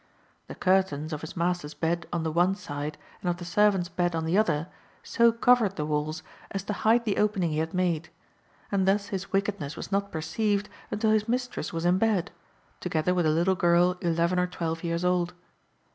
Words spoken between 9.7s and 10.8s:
was not perceived